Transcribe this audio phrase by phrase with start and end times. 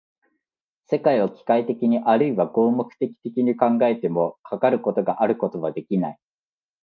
[0.89, 6.19] 世界を機械的にあるいは合目的的に考えても、かかることがあることはできない。